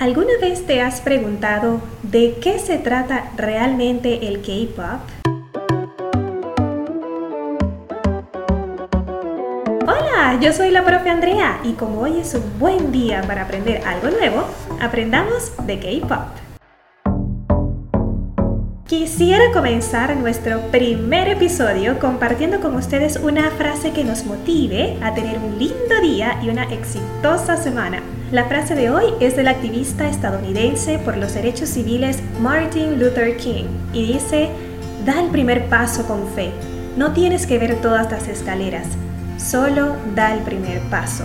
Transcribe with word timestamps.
¿Alguna 0.00 0.38
vez 0.40 0.64
te 0.64 0.80
has 0.80 1.00
preguntado 1.00 1.80
de 2.04 2.36
qué 2.40 2.60
se 2.60 2.78
trata 2.78 3.32
realmente 3.36 4.28
el 4.28 4.42
K-Pop? 4.42 5.00
Hola, 9.82 10.38
yo 10.40 10.52
soy 10.52 10.70
la 10.70 10.84
profe 10.84 11.10
Andrea 11.10 11.58
y 11.64 11.72
como 11.72 12.02
hoy 12.02 12.20
es 12.20 12.32
un 12.34 12.60
buen 12.60 12.92
día 12.92 13.22
para 13.22 13.42
aprender 13.42 13.82
algo 13.84 14.10
nuevo, 14.10 14.44
aprendamos 14.80 15.50
de 15.66 15.80
K-Pop. 15.80 16.47
Quisiera 18.88 19.52
comenzar 19.52 20.16
nuestro 20.16 20.62
primer 20.70 21.28
episodio 21.28 21.98
compartiendo 21.98 22.58
con 22.58 22.74
ustedes 22.74 23.16
una 23.16 23.50
frase 23.50 23.92
que 23.92 24.02
nos 24.02 24.24
motive 24.24 24.96
a 25.02 25.12
tener 25.12 25.38
un 25.38 25.58
lindo 25.58 26.00
día 26.00 26.40
y 26.42 26.48
una 26.48 26.64
exitosa 26.72 27.58
semana. 27.58 28.00
La 28.32 28.46
frase 28.46 28.74
de 28.74 28.88
hoy 28.88 29.12
es 29.20 29.36
del 29.36 29.48
activista 29.48 30.08
estadounidense 30.08 30.98
por 31.00 31.18
los 31.18 31.34
derechos 31.34 31.68
civiles 31.68 32.22
Martin 32.40 32.98
Luther 32.98 33.36
King 33.36 33.66
y 33.92 34.14
dice, 34.14 34.48
da 35.04 35.20
el 35.20 35.28
primer 35.28 35.66
paso 35.66 36.06
con 36.06 36.26
fe. 36.28 36.50
No 36.96 37.12
tienes 37.12 37.46
que 37.46 37.58
ver 37.58 37.82
todas 37.82 38.10
las 38.10 38.26
escaleras, 38.26 38.86
solo 39.36 39.96
da 40.14 40.32
el 40.32 40.40
primer 40.40 40.80
paso. 40.88 41.24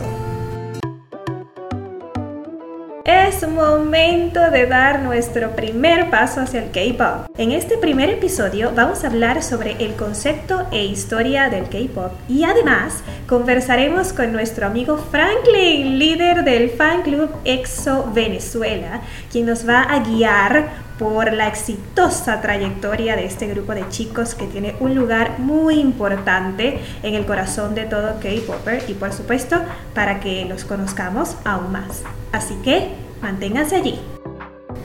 Es 3.05 3.45
momento 3.45 4.39
de 4.49 4.65
dar 4.65 5.01
nuestro 5.01 5.57
primer 5.57 6.09
paso 6.09 6.39
hacia 6.39 6.63
el 6.63 6.71
K-Pop. 6.71 7.37
En 7.37 7.51
este 7.51 7.77
primer 7.77 8.09
episodio 8.09 8.71
vamos 8.73 9.03
a 9.03 9.07
hablar 9.07 9.43
sobre 9.43 9.73
el 9.83 9.95
concepto 9.95 10.65
e 10.71 10.85
historia 10.85 11.49
del 11.49 11.67
K-Pop 11.67 12.13
y 12.29 12.45
además 12.45 13.03
conversaremos 13.27 14.13
con 14.13 14.31
nuestro 14.31 14.67
amigo 14.67 14.95
Franklin, 14.95 15.99
líder 15.99 16.45
del 16.45 16.69
fan 16.69 17.01
club 17.01 17.29
EXO 17.43 18.09
Venezuela, 18.13 19.01
quien 19.29 19.47
nos 19.47 19.67
va 19.67 19.81
a 19.81 19.99
guiar 19.99 20.69
por 20.97 21.33
la 21.33 21.47
exitosa 21.47 22.41
trayectoria 22.41 23.15
de 23.15 23.25
este 23.25 23.47
grupo 23.47 23.73
de 23.73 23.87
chicos 23.89 24.35
que 24.35 24.45
tiene 24.45 24.75
un 24.79 24.95
lugar 24.95 25.39
muy 25.39 25.79
importante 25.79 26.79
en 27.01 27.15
el 27.15 27.25
corazón 27.25 27.75
de 27.75 27.83
todo 27.85 28.19
K-Popper 28.19 28.83
y 28.87 28.93
por 28.93 29.13
supuesto 29.13 29.57
para 29.93 30.19
que 30.19 30.45
los 30.45 30.65
conozcamos 30.65 31.35
aún 31.43 31.71
más. 31.71 32.03
Así 32.31 32.55
que 32.63 32.89
manténganse 33.21 33.75
allí. 33.75 34.12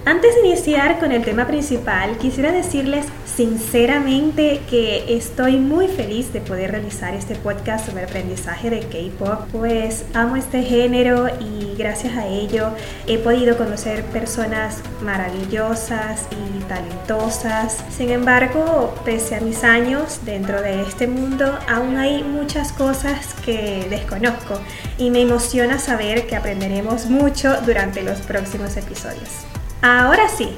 Antes 0.09 0.37
de 0.37 0.49
iniciar 0.49 0.99
con 1.01 1.13
el 1.13 1.23
tema 1.23 1.47
principal, 1.47 2.17
quisiera 2.17 2.51
decirles 2.51 3.05
sinceramente 3.27 4.63
que 4.71 5.15
estoy 5.15 5.59
muy 5.59 5.87
feliz 5.87 6.33
de 6.33 6.41
poder 6.41 6.71
realizar 6.71 7.13
este 7.13 7.35
podcast 7.35 7.87
sobre 7.87 8.05
aprendizaje 8.05 8.71
de 8.71 8.81
K-Pop, 8.81 9.49
pues 9.53 10.07
amo 10.15 10.37
este 10.37 10.63
género 10.63 11.29
y 11.29 11.77
gracias 11.77 12.17
a 12.17 12.27
ello 12.27 12.71
he 13.07 13.19
podido 13.19 13.59
conocer 13.59 14.03
personas 14.05 14.79
maravillosas 15.03 16.27
y 16.33 16.63
talentosas. 16.65 17.85
Sin 17.91 18.09
embargo, 18.09 18.95
pese 19.05 19.35
a 19.35 19.43
mis 19.43 19.63
años 19.63 20.21
dentro 20.25 20.63
de 20.63 20.85
este 20.85 21.07
mundo, 21.07 21.59
aún 21.69 21.99
hay 21.99 22.25
muchas 22.25 22.73
cosas 22.73 23.35
que 23.45 23.87
desconozco 23.91 24.59
y 24.97 25.11
me 25.11 25.21
emociona 25.21 25.79
saber 25.79 26.27
que 26.27 26.35
aprenderemos 26.35 27.11
mucho 27.11 27.61
durante 27.67 28.03
los 28.03 28.21
próximos 28.21 28.75
episodios. 28.79 29.45
Ahora 29.81 30.29
sí, 30.29 30.49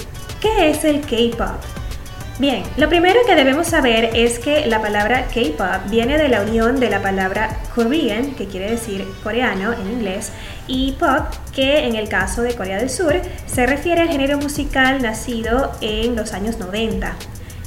¿qué 0.41 0.71
es 0.71 0.85
el 0.85 1.03
K-Pop? 1.03 1.61
Bien, 2.39 2.63
lo 2.79 2.89
primero 2.89 3.21
que 3.27 3.35
debemos 3.35 3.67
saber 3.67 4.13
es 4.15 4.39
que 4.39 4.65
la 4.65 4.81
palabra 4.81 5.27
K-Pop 5.27 5.91
viene 5.91 6.17
de 6.17 6.31
la 6.31 6.41
unión 6.41 6.81
de 6.81 6.89
la 6.89 7.03
palabra 7.03 7.55
Korean, 7.75 8.35
que 8.35 8.47
quiere 8.47 8.71
decir 8.71 9.07
coreano 9.23 9.75
en 9.75 9.93
inglés, 9.93 10.33
y 10.67 10.93
Pop, 10.93 11.27
que 11.55 11.87
en 11.87 11.97
el 11.97 12.09
caso 12.09 12.41
de 12.41 12.55
Corea 12.55 12.79
del 12.79 12.89
Sur 12.89 13.21
se 13.45 13.67
refiere 13.67 14.01
al 14.01 14.09
género 14.09 14.39
musical 14.39 15.03
nacido 15.03 15.71
en 15.83 16.17
los 16.17 16.33
años 16.33 16.59
90. 16.59 17.15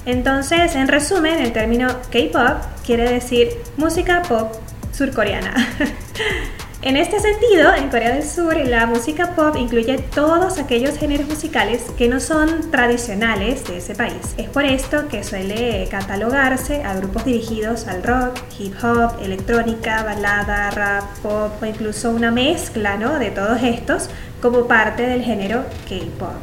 Entonces, 0.08 0.76
en 0.76 0.88
resumen, 0.88 1.38
el 1.38 1.54
término 1.54 1.90
K-Pop 2.12 2.64
quiere 2.84 3.08
decir 3.08 3.50
música 3.78 4.24
pop 4.24 4.54
surcoreana. 4.92 5.54
En 6.86 6.98
este 6.98 7.18
sentido, 7.22 7.74
en 7.74 7.88
Corea 7.88 8.14
del 8.14 8.28
Sur, 8.28 8.58
la 8.58 8.86
música 8.86 9.38
pop 9.38 9.56
incluye 9.58 10.00
todos 10.00 10.58
aquellos 10.58 10.98
géneros 10.98 11.30
musicales 11.30 11.82
que 11.98 12.10
no 12.10 12.20
son 12.20 12.72
tradicionales 12.72 13.64
de 13.64 13.78
ese 13.78 13.96
país. 13.96 14.36
Es 14.36 14.50
por 14.50 14.66
esto 14.66 15.08
que 15.08 15.24
suele 15.24 15.88
catalogarse 15.90 16.84
a 16.84 16.94
grupos 16.96 17.24
dirigidos 17.24 17.88
al 17.88 18.04
rock, 18.04 18.38
hip 18.60 18.74
hop, 18.84 19.14
electrónica, 19.24 20.04
balada, 20.04 20.72
rap, 20.72 21.06
pop 21.20 21.54
o 21.62 21.66
incluso 21.66 22.10
una 22.10 22.32
mezcla 22.32 22.98
de 22.98 23.32
todos 23.32 23.64
estos 23.64 24.10
como 24.42 24.68
parte 24.68 25.04
del 25.04 25.24
género 25.24 25.64
K-pop. 25.88 26.36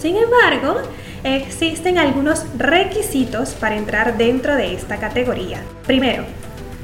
Sin 0.00 0.16
embargo, 0.16 0.82
existen 1.24 1.98
algunos 1.98 2.46
requisitos 2.56 3.50
para 3.54 3.76
entrar 3.76 4.16
dentro 4.16 4.54
de 4.54 4.72
esta 4.72 4.98
categoría. 4.98 5.58
Primero, 5.84 6.22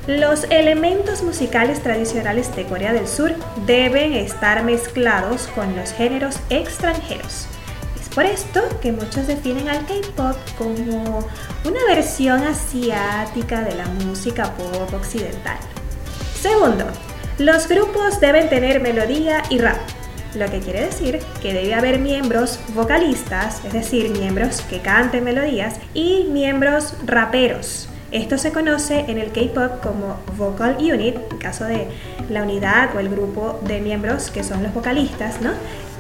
los 0.07 0.45
elementos 0.51 1.23
musicales 1.23 1.83
tradicionales 1.83 2.55
de 2.55 2.65
Corea 2.65 2.93
del 2.93 3.09
Sur 3.09 3.35
deben 3.67 4.13
estar 4.13 4.63
mezclados 4.63 5.49
con 5.49 5.75
los 5.75 5.93
géneros 5.93 6.39
extranjeros. 6.49 7.49
Es 8.01 8.09
por 8.15 8.25
esto 8.25 8.63
que 8.81 8.93
muchos 8.93 9.27
definen 9.27 9.69
al 9.69 9.85
K-Pop 9.87 10.37
como 10.57 11.27
una 11.65 11.85
versión 11.89 12.45
asiática 12.45 13.63
de 13.63 13.75
la 13.75 13.87
música 13.87 14.53
pop 14.55 14.95
occidental. 14.95 15.59
Segundo, 16.41 16.85
los 17.39 17.67
grupos 17.67 18.21
deben 18.21 18.49
tener 18.49 18.81
melodía 18.81 19.43
y 19.51 19.59
rap, 19.59 19.77
lo 20.37 20.49
que 20.49 20.61
quiere 20.61 20.87
decir 20.87 21.19
que 21.43 21.53
debe 21.53 21.75
haber 21.75 21.99
miembros 21.99 22.61
vocalistas, 22.75 23.65
es 23.65 23.73
decir, 23.73 24.11
miembros 24.11 24.61
que 24.71 24.81
canten 24.81 25.25
melodías, 25.25 25.81
y 25.95 26.29
miembros 26.31 26.95
raperos, 27.05 27.89
esto 28.13 28.39
se 28.39 28.53
conoce 28.53 29.01
en 29.09 29.19
el 29.19 29.33
K-Pop 29.33 29.83
como 29.83 30.17
Vocal 30.37 30.77
Unit, 30.79 31.17
en 31.31 31.39
caso 31.39 31.65
de 31.65 31.89
la 32.31 32.43
unidad 32.43 32.95
o 32.95 33.01
el 33.01 33.09
grupo 33.09 33.59
de 33.67 33.81
miembros 33.81 34.31
que 34.31 34.45
son 34.45 34.63
los 34.63 34.73
vocalistas, 34.73 35.41
¿no? 35.41 35.51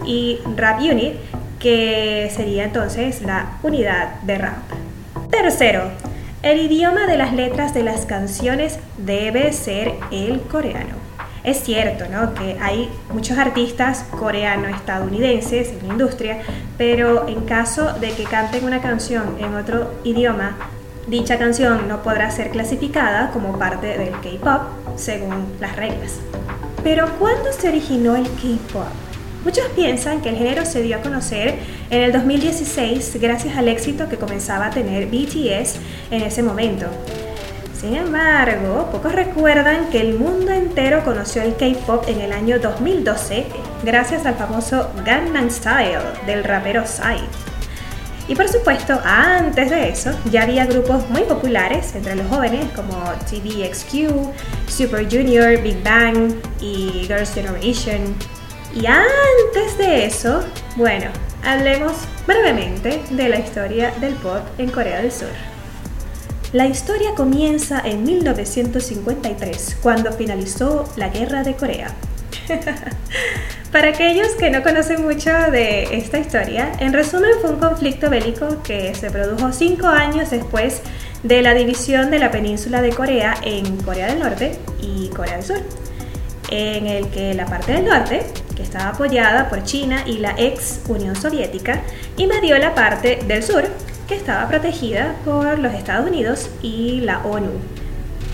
Y 0.07 0.39
Rap 0.57 0.81
Unit, 0.81 1.15
que 1.59 2.31
sería 2.35 2.65
entonces 2.65 3.23
la 3.23 3.59
unidad 3.63 4.21
de 4.21 4.39
rap. 4.39 4.59
Tercero, 5.31 5.91
el 6.43 6.61
idioma 6.61 7.07
de 7.07 7.17
las 7.17 7.33
letras 7.33 7.75
de 7.75 7.83
las 7.83 8.07
canciones 8.07 8.79
debe 8.99 9.53
ser 9.53 9.95
el 10.13 10.41
coreano. 10.43 10.95
Es 11.43 11.63
cierto, 11.63 12.07
¿no? 12.11 12.35
Que 12.35 12.57
hay 12.61 12.89
muchos 13.13 13.39
artistas 13.39 14.05
coreano-estadounidenses 14.11 15.69
en 15.71 15.87
la 15.87 15.93
industria, 15.95 16.39
pero 16.77 17.29
en 17.29 17.43
caso 17.43 17.93
de 17.95 18.11
que 18.13 18.25
canten 18.25 18.65
una 18.65 18.81
canción 18.81 19.37
en 19.39 19.55
otro 19.55 19.95
idioma 20.05 20.57
Dicha 21.07 21.39
canción 21.39 21.87
no 21.87 22.03
podrá 22.03 22.33
ser 22.33 22.51
clasificada 22.51 23.31
como 23.31 23.57
parte 23.57 23.97
del 23.97 24.11
K-Pop 24.11 24.63
según 24.97 25.55
las 25.61 25.77
reglas. 25.77 26.19
Pero 26.83 27.09
¿cuándo 27.21 27.53
se 27.53 27.69
originó 27.69 28.17
el 28.17 28.25
K-Pop? 28.25 28.89
Muchos 29.45 29.67
piensan 29.77 30.21
que 30.21 30.31
el 30.31 30.37
género 30.37 30.67
se 30.67 30.83
dio 30.83 30.97
a 30.97 31.03
conocer 31.03 31.61
en 31.91 32.03
el 32.03 32.13
2016 32.13 33.19
gracias 33.21 33.57
al 33.57 33.69
éxito 33.69 34.09
que 34.09 34.17
comenzaba 34.17 34.67
a 34.67 34.71
tener 34.71 35.07
BTS 35.07 35.77
en 36.11 36.23
ese 36.23 36.43
momento. 36.43 36.87
Sin 37.81 37.95
embargo, 37.95 38.89
pocos 38.91 39.13
recuerdan 39.13 39.91
que 39.91 40.01
el 40.01 40.19
mundo 40.19 40.51
entero 40.51 41.05
conoció 41.05 41.43
el 41.43 41.55
K-Pop 41.55 42.09
en 42.09 42.21
el 42.21 42.33
año 42.33 42.59
2012 42.59 43.47
gracias 43.85 44.27
al 44.27 44.35
famoso 44.35 44.91
Gangnam 45.05 45.51
Style 45.51 46.01
del 46.27 46.43
rapero 46.43 46.85
Psy. 46.85 47.23
Y 48.29 48.35
por 48.35 48.49
supuesto, 48.49 49.01
antes 49.05 49.71
de 49.71 49.89
eso, 49.89 50.11
ya 50.31 50.43
había 50.43 50.67
grupos 50.67 51.09
muy 51.11 51.23
populares 51.23 51.95
entre 51.95 52.17
los 52.17 52.27
jóvenes 52.27 52.67
como 52.75 52.97
TVXQ, 53.31 54.69
Super 54.69 55.09
Junior, 55.09 55.63
Big 55.63 55.81
Bang 55.85 56.35
y 56.61 57.05
Girls' 57.07 57.33
Generation. 57.33 58.17
Y 58.75 58.87
antes 58.87 59.79
de 59.79 60.07
eso, 60.07 60.43
bueno, 60.75 61.07
hablemos 61.45 61.93
brevemente 62.27 63.01
de 63.11 63.29
la 63.29 63.39
historia 63.39 63.93
del 64.01 64.15
pop 64.15 64.41
en 64.59 64.71
Corea 64.71 65.01
del 65.01 65.13
Sur. 65.13 65.29
La 66.53 66.67
historia 66.67 67.15
comienza 67.17 67.81
en 67.85 68.03
1953, 68.03 69.79
cuando 69.83 70.13
finalizó 70.13 70.89
la 70.97 71.11
Guerra 71.11 71.45
de 71.45 71.55
Corea. 71.55 71.95
Para 73.73 73.89
aquellos 73.89 74.29
que 74.39 74.49
no 74.49 74.63
conocen 74.63 75.03
mucho 75.03 75.31
de 75.51 75.97
esta 75.97 76.19
historia, 76.19 76.73
en 76.79 76.93
resumen 76.93 77.31
fue 77.41 77.51
un 77.51 77.59
conflicto 77.59 78.09
bélico 78.09 78.63
que 78.63 78.95
se 78.95 79.11
produjo 79.11 79.53
cinco 79.53 79.89
años 79.89 80.31
después 80.31 80.83
de 81.23 81.43
la 81.43 81.53
división 81.53 82.11
de 82.11 82.21
la 82.21 82.31
península 82.31 82.81
de 82.81 82.91
Corea 82.91 83.35
en 83.43 83.77
Corea 83.79 84.07
del 84.07 84.21
Norte 84.21 84.57
y 84.81 85.09
Corea 85.09 85.37
del 85.37 85.45
Sur, 85.45 85.59
en 86.51 86.87
el 86.87 87.09
que 87.09 87.35
la 87.35 87.47
parte 87.47 87.73
del 87.73 87.85
norte, 87.85 88.23
que 88.55 88.63
estaba 88.63 88.91
apoyada 88.91 89.49
por 89.49 89.65
China 89.65 90.05
y 90.07 90.19
la 90.19 90.35
ex 90.39 90.81
Unión 90.89 91.17
Soviética, 91.17 91.83
invadió 92.17 92.57
la 92.59 92.75
parte 92.75 93.19
del 93.27 93.43
sur, 93.43 93.65
que 94.07 94.15
estaba 94.15 94.49
protegida 94.49 95.17
por 95.25 95.59
los 95.59 95.75
Estados 95.75 96.09
Unidos 96.09 96.51
y 96.63 97.01
la 97.01 97.19
ONU. 97.27 97.51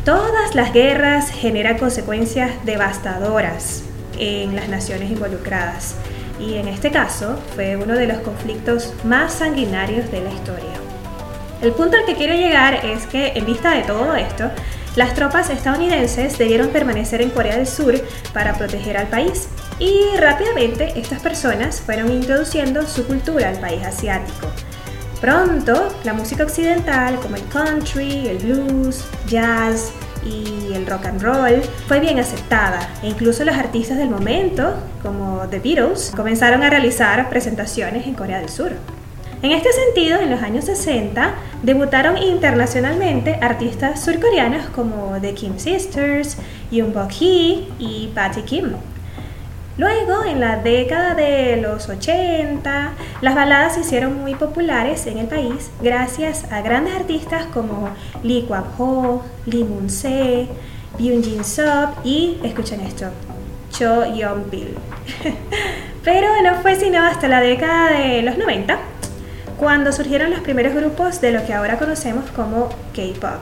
Todas 0.05 0.55
las 0.55 0.75
guerras 0.75 1.31
generan 1.31 1.79
consecuencias 1.79 2.51
devastadoras 2.67 3.85
en 4.19 4.55
las 4.55 4.69
naciones 4.69 5.11
involucradas. 5.11 5.97
y 6.41 6.55
en 6.55 6.67
este 6.67 6.91
caso 6.91 7.39
fue 7.55 7.77
uno 7.77 7.95
de 7.95 8.07
los 8.07 8.19
conflictos 8.19 8.95
más 9.05 9.35
sanguinarios 9.35 10.11
de 10.11 10.23
la 10.23 10.33
historia. 10.33 10.73
El 11.61 11.71
punto 11.73 11.97
al 11.97 12.05
que 12.05 12.17
quiero 12.17 12.35
llegar 12.35 12.85
es 12.85 13.07
que 13.07 13.33
en 13.37 13.47
vista 13.47 13.71
de 13.71 13.83
todo 13.83 14.17
esto, 14.17 14.51
las 14.97 15.15
tropas 15.15 15.49
estadounidenses 15.49 16.37
debieron 16.37 16.69
permanecer 16.69 17.23
en 17.23 17.31
Corea 17.31 17.57
del 17.57 17.67
Sur 17.67 17.95
para 18.35 18.55
proteger 18.55 18.97
al 18.97 19.07
país 19.07 19.49
y 19.79 20.17
rápidamente 20.19 20.93
estas 20.97 21.21
personas 21.21 21.81
fueron 21.81 22.13
introduciendo 22.13 22.87
su 22.87 23.07
cultura 23.07 23.49
al 23.49 23.59
país 23.59 23.83
asiático. 23.85 24.49
Pronto, 25.21 25.95
la 26.03 26.13
música 26.13 26.43
occidental 26.43 27.19
como 27.21 27.37
el 27.37 27.47
country, 27.47 28.27
el 28.27 28.39
blues, 28.39 29.05
jazz 29.29 29.93
y 30.25 30.73
el 30.75 30.87
rock 30.87 31.07
and 31.07 31.23
roll 31.23 31.63
fue 31.87 32.01
bien 32.01 32.19
aceptada 32.19 32.89
e 33.03 33.09
incluso 33.09 33.45
los 33.45 33.57
artistas 33.57 33.99
del 33.99 34.11
momento, 34.11 34.75
como 35.03 35.43
The 35.51 35.59
Beatles, 35.59 36.13
comenzaron 36.15 36.63
a 36.63 36.71
realizar 36.71 37.29
presentaciones 37.29 38.07
en 38.07 38.15
Corea 38.15 38.39
del 38.39 38.49
Sur. 38.49 38.73
En 39.43 39.51
este 39.51 39.73
sentido, 39.73 40.21
en 40.21 40.31
los 40.31 40.41
años 40.41 40.67
60 40.67 41.35
debutaron 41.65 42.17
internacionalmente 42.17 43.39
artistas 43.41 44.01
surcoreanos 44.05 44.67
como 44.67 45.21
The 45.21 45.35
Kim 45.35 45.59
Sisters, 45.59 46.37
Yoon 46.71 46.93
Bok 46.93 47.11
Hee 47.11 47.69
y 47.81 48.11
Patty 48.15 48.43
Kim. 48.43 48.73
Luego, 49.79 50.25
en 50.25 50.41
la 50.41 50.57
década 50.57 51.15
de 51.15 51.57
los 51.57 51.89
80, 51.89 52.93
las 53.23 53.35
baladas 53.35 53.75
se 53.75 53.81
hicieron 53.81 54.21
muy 54.21 54.35
populares 54.35 55.07
en 55.07 55.17
el 55.17 55.27
país 55.27 55.71
gracias 55.81 56.45
a 56.53 56.61
grandes 56.61 56.95
artistas 56.95 57.47
como 57.47 57.89
Lee 58.23 58.45
Kwak 58.47 58.79
Ho, 58.79 59.25
Lee 59.47 59.65
Moon 59.65 59.89
Se, 59.89 60.47
Byung 60.99 61.25
Jin 61.25 61.45
Sop 61.45 62.05
y, 62.05 62.39
escuchen 62.45 62.81
esto, 62.81 63.07
Cho 63.71 64.15
Young 64.15 64.45
Pil. 64.51 64.77
Pero 66.05 66.29
no 66.43 66.61
fue 66.61 66.77
sino 66.77 67.03
hasta 67.03 67.27
la 67.29 67.41
década 67.41 67.99
de 67.99 68.21
los 68.21 68.37
90 68.37 68.79
cuando 69.59 69.91
surgieron 69.93 70.31
los 70.31 70.41
primeros 70.41 70.75
grupos 70.75 71.23
de 71.23 71.33
lo 71.33 71.47
que 71.47 71.55
ahora 71.55 71.79
conocemos 71.79 72.31
como 72.33 72.69
K-pop. 72.95 73.41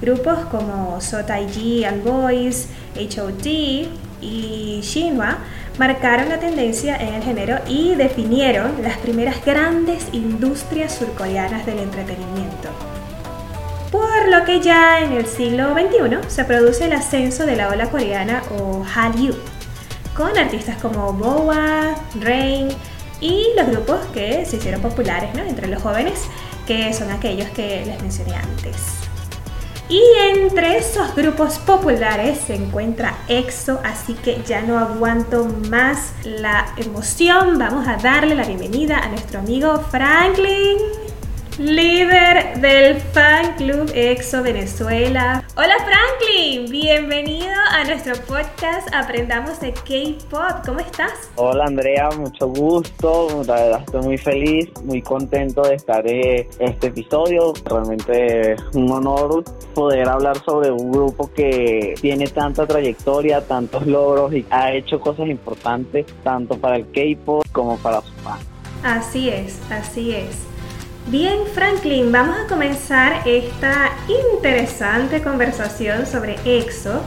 Grupos 0.00 0.46
como 0.46 1.00
Sotaiji 1.00 1.84
and 1.84 2.02
Boys, 2.02 2.68
HOT 2.96 3.46
y 4.22 4.80
Shinhwa 4.82 5.38
marcaron 5.80 6.28
la 6.28 6.38
tendencia 6.38 6.94
en 6.94 7.14
el 7.14 7.22
género 7.22 7.58
y 7.66 7.94
definieron 7.94 8.82
las 8.82 8.98
primeras 8.98 9.42
grandes 9.42 10.08
industrias 10.12 10.94
surcoreanas 10.94 11.64
del 11.64 11.78
entretenimiento. 11.78 12.68
Por 13.90 14.28
lo 14.28 14.44
que 14.44 14.60
ya 14.60 15.00
en 15.00 15.12
el 15.12 15.24
siglo 15.24 15.72
XXI 15.72 16.28
se 16.28 16.44
produce 16.44 16.84
el 16.84 16.92
ascenso 16.92 17.46
de 17.46 17.56
la 17.56 17.70
ola 17.70 17.88
coreana 17.90 18.42
o 18.58 18.84
Hallyu, 18.84 19.34
con 20.14 20.36
artistas 20.36 20.76
como 20.82 21.14
Boa, 21.14 21.94
Rain, 22.20 22.68
y 23.22 23.46
los 23.56 23.66
grupos 23.68 24.00
que 24.12 24.44
se 24.44 24.58
hicieron 24.58 24.82
populares 24.82 25.30
entre 25.34 25.66
los 25.66 25.82
jóvenes, 25.82 26.24
que 26.66 26.92
son 26.92 27.10
aquellos 27.10 27.48
que 27.52 27.86
les 27.86 28.02
mencioné 28.02 28.34
antes. 28.34 29.09
Y 29.90 30.00
entre 30.36 30.76
esos 30.76 31.16
grupos 31.16 31.58
populares 31.58 32.38
se 32.46 32.54
encuentra 32.54 33.18
EXO, 33.26 33.80
así 33.82 34.14
que 34.14 34.40
ya 34.46 34.62
no 34.62 34.78
aguanto 34.78 35.46
más 35.68 36.12
la 36.22 36.72
emoción. 36.76 37.58
Vamos 37.58 37.88
a 37.88 37.96
darle 37.96 38.36
la 38.36 38.46
bienvenida 38.46 38.98
a 38.98 39.08
nuestro 39.08 39.40
amigo 39.40 39.80
Franklin 39.90 40.78
líder 41.60 42.58
del 42.58 42.96
fan 42.96 43.54
club 43.56 43.92
EXO 43.94 44.42
Venezuela. 44.42 45.44
Hola 45.56 45.74
Franklin, 45.84 46.70
bienvenido 46.70 47.52
a 47.70 47.84
nuestro 47.84 48.14
podcast 48.26 48.88
Aprendamos 48.94 49.60
de 49.60 49.74
K-Pop. 49.74 50.64
¿Cómo 50.64 50.80
estás? 50.80 51.30
Hola 51.36 51.64
Andrea, 51.66 52.08
mucho 52.16 52.48
gusto. 52.48 53.42
La 53.46 53.56
verdad 53.56 53.82
estoy 53.84 54.02
muy 54.02 54.16
feliz, 54.16 54.70
muy 54.84 55.02
contento 55.02 55.60
de 55.60 55.74
estar 55.74 56.06
en 56.06 56.48
este 56.60 56.86
episodio. 56.86 57.52
Realmente 57.66 58.52
es 58.52 58.62
un 58.72 58.90
honor 58.90 59.44
poder 59.74 60.08
hablar 60.08 60.42
sobre 60.42 60.70
un 60.70 60.90
grupo 60.90 61.30
que 61.30 61.92
tiene 62.00 62.26
tanta 62.28 62.66
trayectoria, 62.66 63.46
tantos 63.46 63.86
logros 63.86 64.32
y 64.32 64.46
ha 64.48 64.72
hecho 64.72 64.98
cosas 64.98 65.28
importantes 65.28 66.06
tanto 66.24 66.56
para 66.58 66.76
el 66.76 66.90
K-Pop 66.90 67.44
como 67.52 67.76
para 67.76 68.00
sus 68.00 68.14
fans. 68.22 68.46
Así 68.82 69.28
es, 69.28 69.60
así 69.70 70.14
es. 70.14 70.49
Bien, 71.06 71.40
Franklin, 71.54 72.12
vamos 72.12 72.36
a 72.38 72.46
comenzar 72.46 73.26
esta 73.26 73.90
interesante 74.06 75.22
conversación 75.22 76.06
sobre 76.06 76.36
EXO 76.44 77.00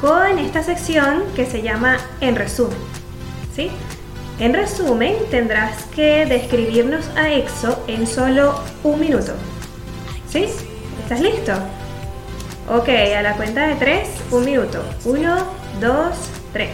con 0.00 0.38
esta 0.38 0.62
sección 0.62 1.24
que 1.36 1.44
se 1.44 1.60
llama 1.60 1.98
En 2.20 2.36
resumen. 2.36 2.78
¿Sí? 3.54 3.70
En 4.38 4.54
resumen, 4.54 5.14
tendrás 5.30 5.84
que 5.94 6.24
describirnos 6.24 7.06
a 7.16 7.30
EXO 7.30 7.84
en 7.86 8.06
solo 8.06 8.58
un 8.82 9.00
minuto. 9.00 9.32
¿Sí? 10.30 10.46
¿Estás 11.02 11.20
listo? 11.20 11.52
Ok, 12.68 12.88
a 12.88 13.20
la 13.20 13.36
cuenta 13.36 13.66
de 13.66 13.74
tres, 13.74 14.08
un 14.30 14.44
minuto. 14.46 14.82
Uno, 15.04 15.36
dos, 15.80 16.16
tres. 16.54 16.70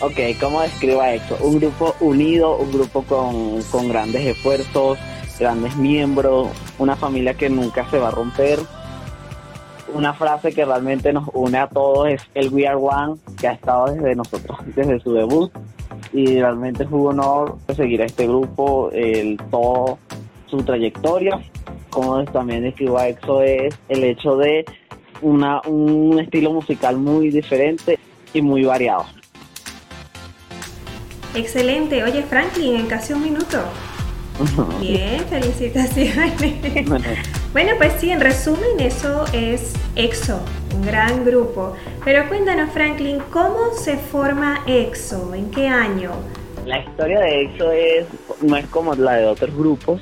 Ok, 0.00 0.38
¿cómo 0.38 0.60
describo 0.60 1.00
a 1.00 1.14
EXO? 1.14 1.38
Un 1.40 1.60
grupo 1.60 1.94
unido, 2.00 2.56
un 2.56 2.72
grupo 2.72 3.02
con, 3.04 3.62
con 3.64 3.88
grandes 3.88 4.26
esfuerzos, 4.26 4.98
grandes 5.40 5.74
miembros, 5.76 6.50
una 6.78 6.94
familia 6.94 7.34
que 7.34 7.50
nunca 7.50 7.88
se 7.90 7.98
va 7.98 8.08
a 8.08 8.10
romper. 8.12 8.60
Una 9.92 10.12
frase 10.14 10.52
que 10.52 10.64
realmente 10.64 11.12
nos 11.12 11.28
une 11.32 11.58
a 11.58 11.66
todos 11.66 12.08
es 12.08 12.22
el 12.34 12.50
We 12.50 12.68
Are 12.68 12.76
One, 12.76 13.16
que 13.40 13.48
ha 13.48 13.52
estado 13.52 13.92
desde 13.92 14.14
nosotros, 14.14 14.58
desde 14.76 15.00
su 15.00 15.14
debut. 15.14 15.50
Y 16.12 16.38
realmente 16.40 16.84
es 16.84 16.90
un 16.90 17.08
honor 17.08 17.56
seguir 17.74 18.02
a 18.02 18.04
este 18.04 18.26
grupo, 18.28 18.90
el, 18.92 19.36
todo 19.50 19.98
su 20.46 20.58
trayectoria. 20.58 21.40
Como 21.88 22.22
también 22.26 22.64
escribo 22.64 22.98
a 22.98 23.08
EXO 23.08 23.42
es 23.42 23.76
el 23.88 24.04
hecho 24.04 24.36
de 24.36 24.64
una, 25.22 25.60
un 25.62 26.20
estilo 26.20 26.52
musical 26.52 26.96
muy 26.96 27.30
diferente 27.30 27.98
y 28.32 28.42
muy 28.42 28.64
variado. 28.64 29.06
Excelente. 31.34 32.02
Oye, 32.02 32.22
Franklin, 32.22 32.76
en 32.76 32.86
casi 32.86 33.12
un 33.12 33.22
minuto, 33.22 33.62
Bien, 34.80 35.20
felicitaciones. 35.28 36.32
Bueno, 37.52 37.72
pues 37.78 37.94
sí, 37.98 38.10
en 38.10 38.20
resumen 38.20 38.78
eso 38.78 39.24
es 39.32 39.74
EXO, 39.96 40.40
un 40.74 40.82
gran 40.82 41.24
grupo. 41.24 41.74
Pero 42.04 42.28
cuéntanos, 42.28 42.70
Franklin, 42.70 43.18
¿cómo 43.30 43.72
se 43.74 43.96
forma 43.96 44.62
EXO? 44.66 45.34
¿En 45.34 45.50
qué 45.50 45.66
año? 45.66 46.12
La 46.64 46.78
historia 46.78 47.20
de 47.20 47.42
EXO 47.42 47.72
es, 47.72 48.06
no 48.40 48.56
es 48.56 48.66
como 48.66 48.94
la 48.94 49.16
de 49.16 49.26
otros 49.26 49.54
grupos 49.54 50.00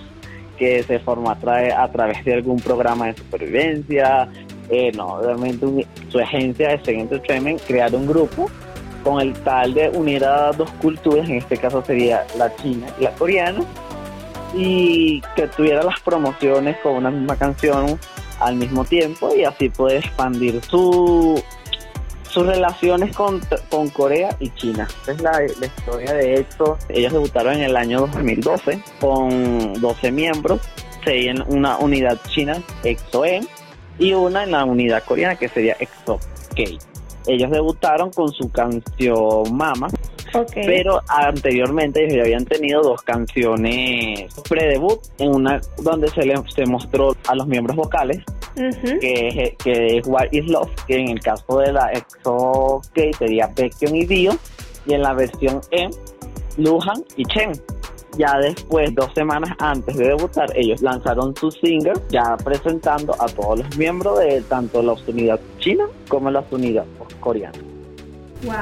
que 0.58 0.82
se 0.82 0.98
forma 0.98 1.32
a, 1.32 1.82
a 1.82 1.93
través 1.93 2.24
de 2.24 2.34
algún 2.34 2.60
programa 2.60 3.06
de 3.06 3.17
supervivencia. 3.17 4.29
Eh, 4.69 4.93
no, 4.94 5.22
realmente 5.22 5.86
su 6.10 6.19
agencia 6.19 6.69
de 6.69 6.79
Second 6.84 7.12
Entertainment 7.12 7.62
crear 7.67 7.94
un 7.94 8.06
grupo 8.06 8.51
con 9.03 9.20
el 9.20 9.32
tal 9.32 9.72
de 9.72 9.89
unir 9.89 10.24
a 10.24 10.53
dos 10.53 10.70
culturas, 10.82 11.29
en 11.29 11.36
este 11.36 11.56
caso 11.56 11.82
sería 11.82 12.27
la 12.36 12.55
china 12.56 12.86
y 13.01 13.05
la 13.05 13.12
coreana, 13.12 13.60
y 14.58 15.20
que 15.36 15.46
tuviera 15.46 15.84
las 15.84 16.00
promociones 16.00 16.77
con 16.82 16.94
una 16.96 17.10
misma 17.10 17.36
canción 17.36 17.98
al 18.41 18.56
mismo 18.56 18.84
tiempo 18.84 19.32
y 19.34 19.44
así 19.44 19.69
puede 19.69 19.98
expandir 19.98 20.60
su, 20.65 21.41
sus 22.29 22.46
relaciones 22.46 23.15
con, 23.15 23.41
con 23.70 23.88
Corea 23.91 24.36
y 24.41 24.50
China. 24.50 24.88
Esta 25.06 25.12
es 25.12 25.22
la, 25.22 25.32
la, 25.60 25.67
historia 25.67 26.12
de 26.12 26.34
esto. 26.34 26.77
Ellos 26.88 27.12
debutaron 27.12 27.55
en 27.55 27.62
el 27.62 27.77
año 27.77 28.00
2012 28.00 28.82
con 29.00 29.74
12 29.74 30.12
miembros, 30.12 30.60
en 31.06 31.43
una 31.46 31.79
unidad 31.79 32.19
china, 32.29 32.62
EXO-E, 32.84 33.41
y 33.98 34.12
una 34.12 34.44
en 34.44 34.50
la 34.50 34.65
unidad 34.65 35.03
coreana 35.05 35.36
que 35.36 35.48
sería 35.48 35.77
EXO-K. 35.79 36.79
Ellos 37.27 37.50
debutaron 37.50 38.10
con 38.10 38.32
su 38.32 38.50
canción 38.50 39.56
Mama, 39.56 39.88
pero 40.55 41.01
anteriormente 41.08 42.05
ellos 42.05 42.17
ya 42.17 42.23
habían 42.23 42.44
tenido 42.44 42.82
dos 42.82 43.03
canciones 43.03 44.27
pre-debut, 44.49 45.01
en 45.19 45.35
una 45.35 45.61
donde 45.82 46.08
se 46.08 46.23
les 46.23 46.41
se 46.55 46.67
mostró 46.67 47.15
a 47.29 47.35
los 47.35 47.47
miembros 47.47 47.77
vocales, 47.77 48.23
que, 48.55 49.56
que 49.63 49.99
es 49.99 50.06
What 50.06 50.27
is 50.32 50.47
Love, 50.47 50.70
que 50.87 50.97
en 50.97 51.08
el 51.08 51.20
caso 51.20 51.58
de 51.58 51.73
la 51.73 51.91
EXO 51.93 52.81
K 52.94 53.03
sería 53.19 53.51
Baekhyun 53.56 53.97
y 53.97 54.06
Dio, 54.06 54.32
y 54.87 54.94
en 54.94 55.03
la 55.03 55.15
versión 55.15 55.61
E, 55.70 55.89
Luhan 56.56 57.05
y 57.17 57.25
Chen. 57.25 57.53
Ya 58.17 58.37
después, 58.39 58.93
dos 58.97 59.11
semanas 59.15 59.51
antes 59.61 59.97
de 59.97 60.08
debutar, 60.08 60.49
ellos 60.56 60.82
lanzaron 60.82 61.37
su 61.37 61.53
single, 61.53 61.93
ya 62.08 62.37
presentando 62.43 63.15
a 63.20 63.27
todos 63.27 63.61
los 63.61 63.77
miembros 63.77 64.19
de 64.19 64.41
tanto 64.43 64.82
la 64.82 64.94
unidades 65.06 65.41
china 65.58 65.85
como 66.08 66.31
las 66.31 66.51
unidades 66.51 66.89
coreanas. 67.20 67.61
Wow, 68.43 68.55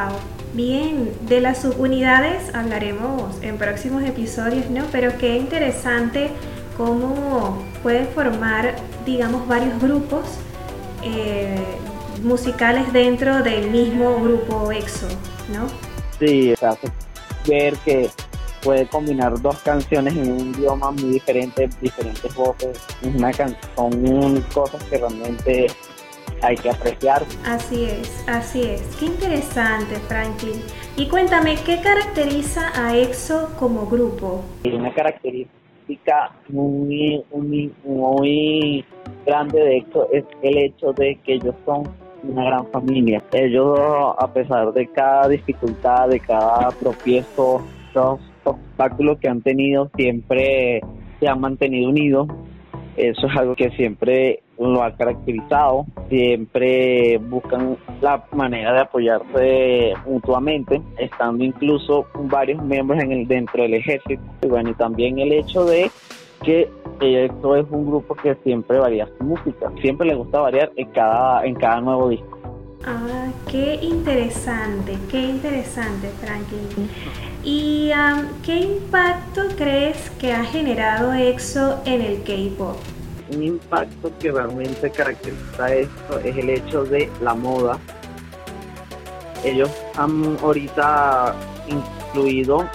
bien, 0.55 1.13
de 1.23 1.41
las 1.41 1.63
subunidades 1.63 2.55
hablaremos 2.55 3.43
en 3.43 3.59
próximos 3.59 4.03
episodios, 4.05 4.71
¿no? 4.71 4.85
Pero 4.93 5.17
qué 5.19 5.37
interesante 5.37 6.31
cómo 6.77 7.63
puede 7.83 8.05
formar, 8.07 8.77
digamos, 9.05 9.47
varios 9.49 9.81
grupos 9.81 10.25
eh, 11.03 11.57
musicales 12.23 12.93
dentro 12.93 13.43
del 13.43 13.71
mismo 13.71 14.21
grupo 14.21 14.71
EXO, 14.73 15.09
¿no? 15.53 15.69
Sí, 16.19 16.55
sea, 16.57 16.77
ver 17.47 17.77
que 17.85 18.11
puede 18.63 18.87
combinar 18.89 19.41
dos 19.41 19.59
canciones 19.61 20.17
en 20.17 20.33
un 20.33 20.55
idioma 20.55 20.91
muy 20.91 21.11
diferente, 21.11 21.69
diferentes 21.81 22.35
voces, 22.35 22.79
una 23.03 23.33
son 23.77 24.41
cosas 24.53 24.83
que 24.85 24.99
realmente 24.99 25.67
hay 26.43 26.57
que 26.57 26.71
apreciar. 26.71 27.23
Así 27.45 27.85
es, 27.85 28.25
así 28.29 28.63
es. 28.63 28.83
Qué 28.97 29.07
interesante, 29.07 29.97
Franklin. 30.09 30.61
Y 30.97 31.09
cuéntame, 31.09 31.57
¿qué 31.65 31.81
caracteriza 31.81 32.73
a 32.75 32.97
EXO 32.97 33.51
como 33.59 33.87
grupo? 33.87 34.43
Una 34.65 34.93
característica 34.95 36.33
muy, 36.49 37.23
muy, 37.33 37.73
muy 37.85 38.85
grande 39.25 39.61
de 39.61 39.77
EXO 39.79 40.09
es 40.13 40.25
el 40.43 40.59
hecho 40.59 40.93
de 40.93 41.17
que 41.25 41.35
ellos 41.35 41.55
son 41.65 41.85
una 42.23 42.45
gran 42.45 42.67
familia. 42.69 43.23
Ellos, 43.33 43.79
a 44.19 44.33
pesar 44.33 44.73
de 44.73 44.87
cada 44.89 45.29
dificultad, 45.29 46.09
de 46.09 46.21
cada 46.21 46.71
tropiezo, 46.71 47.63
los 47.95 48.21
obstáculos 48.45 49.19
que 49.19 49.29
han 49.29 49.43
tenido, 49.43 49.91
siempre 49.97 50.81
se 51.21 51.29
han 51.29 51.41
mantenido 51.41 51.91
unidos. 51.91 52.29
Eso 52.97 53.27
es 53.27 53.37
algo 53.37 53.55
que 53.55 53.71
siempre 53.71 54.41
lo 54.59 54.83
ha 54.83 54.97
caracterizado. 54.97 55.87
Siempre 56.09 57.19
buscan 57.19 57.77
la 58.01 58.25
manera 58.33 58.73
de 58.73 58.81
apoyarse 58.81 59.93
mutuamente, 60.07 60.81
estando 60.99 61.45
incluso 61.45 62.07
varios 62.15 62.63
miembros 62.63 63.03
en 63.03 63.13
el 63.13 63.29
dentro 63.29 63.63
del 63.63 63.75
ejército. 63.75 64.23
Y 64.43 64.49
bueno, 64.49 64.71
y 64.71 64.75
también 64.75 65.19
el 65.19 65.33
hecho 65.33 65.65
de 65.65 65.91
que 66.43 66.69
esto 67.01 67.57
es 67.57 67.67
un 67.71 67.87
grupo 67.87 68.15
que 68.15 68.35
siempre 68.45 68.79
varía 68.79 69.09
su 69.19 69.25
música, 69.25 69.71
siempre 69.81 70.07
le 70.07 70.15
gusta 70.15 70.41
variar 70.41 70.73
en 70.77 70.89
cada, 70.91 71.45
en 71.45 71.55
cada 71.55 71.81
nuevo 71.81 72.09
disco. 72.09 72.39
Ah, 72.85 73.29
qué 73.51 73.79
interesante, 73.83 74.97
qué 75.11 75.21
interesante, 75.21 76.09
Franklin. 76.21 76.89
¿Y 77.49 77.93
qué 78.45 78.57
impacto 78.57 79.43
crees 79.57 80.11
que 80.19 80.33
ha 80.33 80.45
generado 80.45 81.13
EXO 81.13 81.81
en 81.85 82.03
el 82.03 82.25
K-pop? 82.25 82.77
Un 83.33 83.41
impacto 83.41 84.11
que 84.19 84.33
realmente 84.33 84.91
caracteriza 84.91 85.73
esto 85.73 86.19
es 86.25 86.37
el 86.37 86.51
hecho 86.51 86.85
de 86.85 87.09
la 87.23 87.35
moda. 87.35 87.79
Ellos 89.45 89.71
han 89.95 90.37
ahorita 90.43 91.37
incluido 91.69 92.69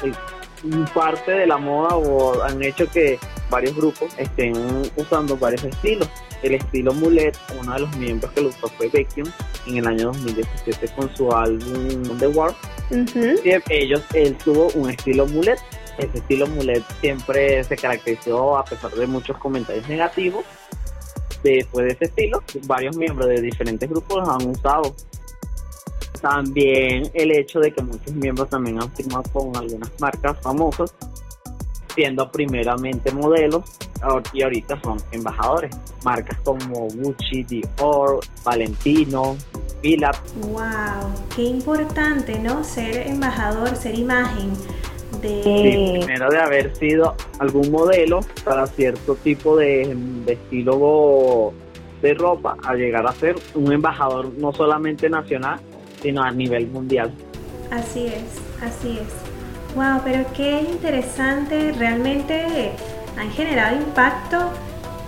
parte 0.94 1.32
de 1.32 1.48
la 1.48 1.58
moda 1.58 1.98
o 1.98 2.42
han 2.42 2.64
hecho 2.64 2.90
que 2.90 3.20
varios 3.50 3.76
grupos 3.76 4.14
estén 4.18 4.54
usando 4.96 5.36
varios 5.36 5.66
estilos. 5.66 6.08
El 6.44 6.54
estilo 6.56 6.94
Mulet, 6.94 7.38
uno 7.60 7.74
de 7.74 7.80
los 7.82 7.98
miembros 7.98 8.32
que 8.32 8.42
lo 8.42 8.48
usó 8.48 8.70
fue 8.70 8.88
Beckham 8.88 9.30
en 9.68 9.80
el 9.80 9.88
año 9.88 10.06
2017 10.14 10.88
con 10.96 11.14
su 11.14 11.30
álbum 11.30 12.18
The 12.20 12.28
War. 12.28 12.56
Ellos, 13.70 14.02
él 14.14 14.38
tuvo 14.38 14.68
un 14.76 14.90
estilo 14.90 15.26
Mulet. 15.28 15.60
Ese 15.98 16.18
estilo 16.18 16.48
Mulet 16.48 16.84
siempre 17.00 17.64
se 17.64 17.76
caracterizó 17.76 18.58
a 18.58 18.66
pesar 18.66 18.92
de 18.92 19.08
muchos 19.08 19.38
comentarios 19.38 19.88
negativos. 19.88 20.46
Después 21.44 21.88
de 21.88 21.94
ese 21.94 22.06
estilo, 22.06 22.44
varios 22.66 22.96
miembros 22.96 23.28
de 23.28 23.42
diferentes 23.42 23.90
grupos 23.90 24.28
han 24.28 24.48
usado 24.50 24.96
también 26.22 27.10
el 27.14 27.32
hecho 27.32 27.60
de 27.60 27.74
que 27.74 27.82
muchos 27.82 28.14
miembros 28.14 28.50
también 28.50 28.82
han 28.82 28.94
firmado 28.96 29.24
con 29.34 29.56
algunas 29.56 29.90
marcas 30.00 30.38
famosas 30.42 30.94
siendo 31.96 32.32
primeramente 32.32 33.12
modelos 33.12 33.64
y 34.34 34.42
ahorita 34.42 34.82
son 34.82 34.98
embajadores. 35.12 35.76
Marcas 36.04 36.38
como 36.44 36.88
Gucci, 36.88 37.44
Dior, 37.44 38.20
Valentino, 38.44 39.38
¡Wow! 39.84 41.12
Qué 41.36 41.44
importante, 41.44 42.38
¿no? 42.40 42.64
Ser 42.64 43.08
embajador, 43.08 43.76
ser 43.76 43.98
imagen 43.98 44.54
de... 45.22 45.42
Sí, 45.44 46.00
primero 46.00 46.30
de 46.30 46.40
haber 46.40 46.76
sido 46.76 47.16
algún 47.40 47.72
modelo 47.72 48.20
para 48.44 48.68
cierto 48.68 49.16
tipo 49.16 49.58
de, 49.58 49.94
de 50.26 50.34
estilo 50.34 51.54
de 52.02 52.14
ropa, 52.14 52.58
a 52.64 52.74
llegar 52.74 53.06
a 53.08 53.14
ser 53.14 53.36
un 53.54 53.72
embajador 53.72 54.32
no 54.38 54.52
solamente 54.52 55.10
nacional, 55.10 55.60
sino 56.02 56.24
a 56.24 56.32
nivel 56.32 56.68
mundial. 56.68 57.12
Así 57.72 58.08
es, 58.08 58.42
así 58.62 59.00
es. 59.00 59.76
Wow, 59.76 60.02
pero 60.04 60.26
qué 60.36 60.62
interesante, 60.62 61.72
realmente 61.72 62.72
han 63.18 63.32
generado 63.32 63.78
impacto. 63.78 64.50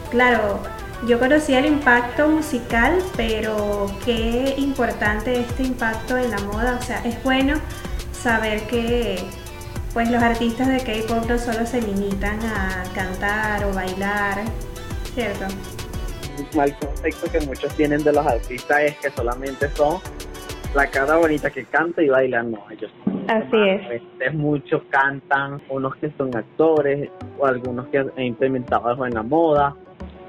Claro, 0.09 0.59
yo 1.07 1.19
conocía 1.19 1.59
el 1.59 1.65
impacto 1.65 2.29
musical, 2.29 2.97
pero 3.17 3.87
qué 4.05 4.55
importante 4.57 5.39
este 5.39 5.63
impacto 5.63 6.17
en 6.17 6.31
la 6.31 6.39
moda. 6.39 6.77
O 6.79 6.81
sea, 6.81 6.99
es 7.05 7.21
bueno 7.23 7.55
saber 8.11 8.61
que 8.67 9.17
pues 9.93 10.09
los 10.09 10.23
artistas 10.23 10.67
de 10.69 10.77
K-pop 10.77 11.29
no 11.29 11.37
solo 11.37 11.65
se 11.65 11.81
limitan 11.81 12.39
a 12.41 12.83
cantar 12.95 13.63
o 13.65 13.73
bailar, 13.73 14.43
¿cierto? 15.13 15.45
Un 16.37 16.57
mal 16.57 16.75
concepto 16.79 17.31
que 17.31 17.41
muchos 17.41 17.75
tienen 17.75 18.03
de 18.03 18.11
los 18.11 18.25
artistas 18.25 18.81
es 18.81 18.97
que 18.97 19.11
solamente 19.11 19.69
son 19.69 19.99
la 20.73 20.87
cara 20.87 21.17
bonita 21.17 21.51
que 21.51 21.65
canta 21.65 22.01
y 22.01 22.09
baila, 22.09 22.41
no, 22.41 22.65
ellos 22.71 22.91
Así 23.27 23.57
es. 23.69 24.01
es. 24.19 24.33
Muchos 24.33 24.81
cantan, 24.89 25.61
unos 25.69 25.95
que 25.97 26.11
son 26.17 26.35
actores, 26.35 27.09
o 27.37 27.45
algunos 27.45 27.87
que 27.87 27.99
han 27.99 28.11
implementado 28.17 28.87
algo 28.87 29.05
en 29.05 29.13
la 29.13 29.23
moda, 29.23 29.75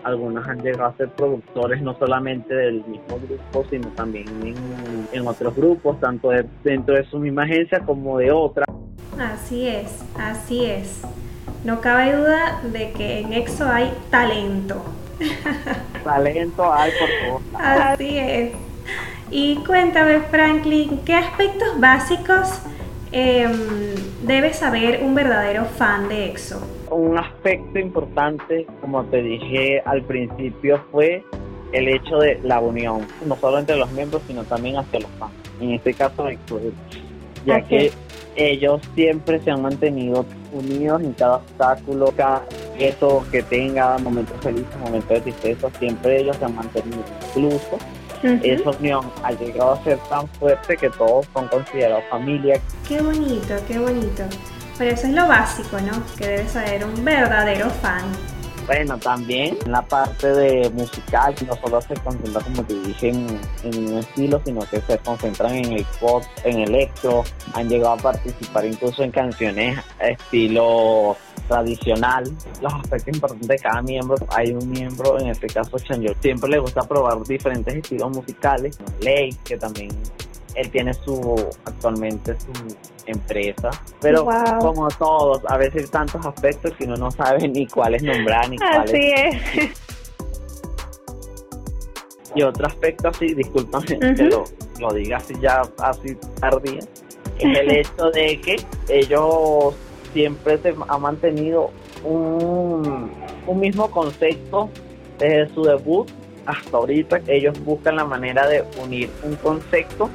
algunos 0.05 0.47
han 0.47 0.63
llegado 0.63 0.87
a 0.87 0.97
ser 0.97 1.09
productores 1.11 1.83
no 1.83 1.99
solamente 1.99 2.55
del 2.55 2.85
mismo 2.85 3.19
grupo, 3.27 3.67
sino 3.71 3.89
también 3.89 4.27
en, 5.13 5.27
otros 5.27 5.57
grupos, 5.57 5.99
tanto 6.01 6.31
dentro 6.63 6.95
de 6.95 7.05
su 7.07 7.19
misma 7.19 7.45
agencia 7.45 7.81
como 7.81 8.19
de 8.19 8.31
otra. 8.31 8.65
Así 9.19 9.67
es, 9.67 10.05
así 10.19 10.67
es. 10.67 11.03
No 11.65 11.81
cabe 11.81 12.15
duda 12.15 12.61
de 12.73 12.93
que 12.93 13.21
en 13.21 13.33
EXO 13.33 13.67
hay 13.67 13.93
talento. 14.11 14.85
Talento 16.05 16.73
hay 16.73 16.93
por 16.99 17.09
todos. 17.27 17.63
Así 17.63 18.19
es. 18.19 18.53
Y 19.31 19.57
cuéntame, 19.65 20.21
Franklin, 20.31 21.01
¿qué 21.05 21.15
aspectos 21.15 21.81
básicos 21.81 22.61
eh, 23.15 23.49
debe 24.27 24.53
saber 24.53 25.01
un 25.03 25.15
verdadero 25.15 25.65
fan 25.65 26.09
de 26.09 26.27
EXO? 26.27 26.61
Un 26.91 27.17
aspecto 27.17 27.79
importante, 27.79 28.67
como 28.81 29.05
te 29.05 29.23
dije 29.23 29.81
al 29.85 30.03
principio, 30.03 30.85
fue 30.91 31.25
el 31.73 31.89
hecho 31.89 32.19
de 32.19 32.41
la 32.43 32.59
unión, 32.59 33.07
no 33.25 33.37
solo 33.37 33.61
entre 33.61 33.77
los 33.77 33.91
miembros, 33.93 34.23
sino 34.27 34.43
también 34.45 34.77
hacia 34.77 35.01
los 35.01 35.11
fans. 35.13 35.33
En 35.61 35.71
este 35.71 35.95
caso, 35.95 36.29
EXO, 36.29 36.61
ya 37.47 37.61
que 37.63 37.93
ellos 38.37 38.81
siempre 38.97 39.41
se 39.41 39.51
han 39.53 39.63
mantenido 39.63 40.27
unidos 40.53 41.01
en 41.03 41.13
cada 41.13 41.37
obstáculo, 41.37 42.13
cada 42.17 42.43
reto 42.77 43.25
que 43.31 43.43
tenga, 43.43 43.97
momentos 43.99 44.37
felices, 44.41 44.77
momentos 44.81 45.09
de 45.09 45.21
tristeza, 45.21 45.71
siempre 45.79 46.21
ellos 46.21 46.37
se 46.37 46.45
han 46.45 46.55
mantenido. 46.57 47.05
Incluso 47.29 47.79
esa 48.25 48.71
unión 48.71 49.11
ha 49.23 49.33
llegado 49.33 49.73
a 49.73 49.85
ser 49.85 49.99
tan 50.09 50.27
fuerte 50.29 50.77
que 50.77 50.91
todos 50.91 51.27
son 51.33 51.47
considerados 51.49 52.05
familia. 52.11 52.61
Qué 52.89 53.01
bonito, 53.01 53.55
qué 53.69 53.79
bonito. 53.79 54.25
Pero 54.79 54.91
eso 54.91 55.07
es 55.07 55.13
lo 55.13 55.29
básico, 55.29 55.79
¿no? 55.81 55.93
Que 56.17 56.27
debe 56.27 56.49
saber 56.49 56.85
un 56.85 57.05
verdadero 57.05 57.71
fan. 57.71 58.05
Bueno, 58.67 58.97
también 58.99 59.59
en 59.65 59.73
la 59.73 59.83
parte 59.83 60.27
de 60.33 60.71
musical, 60.71 61.35
no 61.47 61.55
solo 61.57 61.83
se 61.83 61.95
concentra, 61.95 62.41
como 62.41 62.65
te 62.65 62.75
dije, 62.81 63.11
en, 63.11 63.41
un 63.63 63.99
estilo, 63.99 64.41
sino 64.45 64.61
que 64.63 64.81
se 64.81 64.97
concentran 64.99 65.55
en 65.55 65.73
el 65.73 65.87
pop, 66.01 66.23
en 66.45 66.61
electro, 66.61 67.25
han 67.53 67.69
llegado 67.69 67.93
a 67.93 67.97
participar 67.99 68.65
incluso 68.65 69.03
en 69.03 69.11
canciones 69.11 69.79
estilo 70.01 71.17
tradicional, 71.49 72.25
los 72.61 72.75
aspectos 72.75 73.15
importantes 73.15 73.49
de 73.49 73.59
cada 73.59 73.83
miembro. 73.83 74.17
Hay 74.29 74.53
un 74.53 74.71
miembro, 74.71 75.19
en 75.21 75.29
este 75.29 75.47
caso 75.47 75.79
Chanyo, 75.79 76.13
siempre 76.21 76.51
le 76.51 76.59
gusta 76.59 76.83
probar 76.83 77.23
diferentes 77.25 77.75
estilos 77.75 78.11
musicales. 78.17 78.79
Ley, 79.01 79.31
que 79.45 79.57
también 79.57 79.91
él 80.55 80.71
tiene 80.71 80.93
su 80.95 81.35
actualmente 81.65 82.37
su 82.39 82.77
empresa, 83.07 83.71
pero 84.01 84.27
como 84.61 84.89
todos, 84.89 85.43
a 85.49 85.57
veces 85.59 85.91
tantos 85.91 86.25
aspectos 86.25 86.73
que 86.79 86.85
uno 86.85 86.97
no 86.97 87.11
sabe 87.11 87.49
ni 87.49 87.67
cuáles 87.67 88.03
nombrar 88.03 88.49
ni 88.49 88.57
cuáles. 88.57 88.91
Así 88.91 89.13
es. 89.13 89.85
Y 92.37 92.43
otro 92.43 92.67
aspecto 92.67 93.09
así, 93.09 93.35
discúlpame 93.35 93.99
que 93.99 94.25
lo, 94.25 94.45
lo 94.81 94.93
diga 94.93 95.19
así 95.19 95.35
ya 95.41 95.63
así 95.79 96.17
tardía, 96.41 96.81
es 97.39 97.59
el 97.59 97.71
hecho 97.79 98.11
de 98.13 98.41
que 98.41 98.57
ellos 98.89 99.75
siempre 100.15 100.57
se 100.59 100.75
ha 100.89 100.97
mantenido 100.97 101.71
un, 102.03 103.11
un 103.47 103.61
mismo 103.61 103.91
concepto 103.91 104.71
desde 105.19 105.53
su 105.53 105.65
debut 105.65 106.09
hasta 106.47 106.77
ahorita. 106.77 107.21
Ellos 107.27 107.63
buscan 107.63 107.97
la 107.97 108.05
manera 108.05 108.47
de 108.47 108.65
unir 108.83 109.11
un 109.23 109.35
concepto 109.37 110.09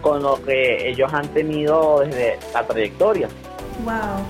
con 0.00 0.22
lo 0.22 0.42
que 0.44 0.88
ellos 0.90 1.12
han 1.12 1.28
tenido 1.28 2.00
desde 2.00 2.38
la 2.52 2.66
trayectoria. 2.66 3.28
Wow, 3.84 4.24